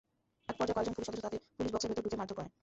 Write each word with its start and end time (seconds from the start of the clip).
একপর্যায়ে 0.51 0.75
কয়েকজন 0.77 0.95
পুলিশ 0.95 1.07
সদস্য 1.09 1.23
তাঁকে 1.25 1.37
পুলিশ 1.57 1.71
বক্সের 1.73 1.89
ভেতর 1.89 1.99
ঢুকিয়ে 2.03 2.19
মারধর 2.19 2.37
করেন। 2.37 2.51